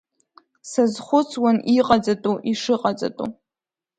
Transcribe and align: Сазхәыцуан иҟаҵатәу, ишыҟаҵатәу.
Сазхәыцуан 0.69 1.57
иҟаҵатәу, 1.77 2.35
ишыҟаҵатәу. 2.51 3.27